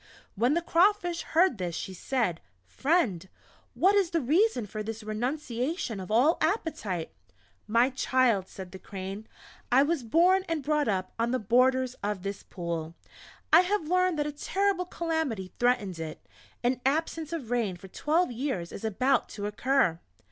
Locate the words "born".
10.01-10.43